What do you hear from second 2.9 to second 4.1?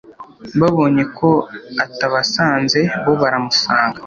bo baramusanga.